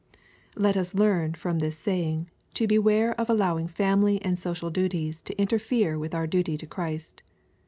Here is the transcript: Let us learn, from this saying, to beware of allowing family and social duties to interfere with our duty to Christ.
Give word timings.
Let 0.55 0.75
us 0.75 0.95
learn, 0.95 1.35
from 1.35 1.59
this 1.59 1.77
saying, 1.77 2.31
to 2.55 2.65
beware 2.65 3.13
of 3.21 3.29
allowing 3.29 3.67
family 3.67 4.19
and 4.23 4.39
social 4.39 4.71
duties 4.71 5.21
to 5.21 5.39
interfere 5.39 5.99
with 5.99 6.15
our 6.15 6.25
duty 6.25 6.57
to 6.57 6.65
Christ. 6.65 7.21